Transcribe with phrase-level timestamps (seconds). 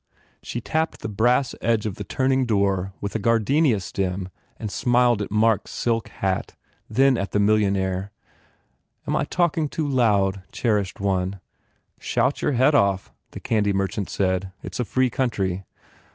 [0.41, 5.21] She tapped the brass edge of the turning door with a gardenia stem and smiled
[5.21, 6.55] at Mark s silk hat,
[6.89, 8.11] then at the millionaire.
[9.07, 11.39] "Am I talking too loud, cherished one?"
[11.99, 15.65] "Shout your head off," the candy merchant said, "It s a free country."